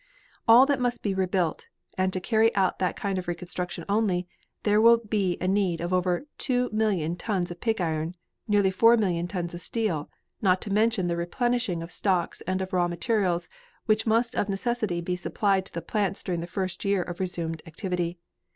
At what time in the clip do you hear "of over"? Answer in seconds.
5.79-6.25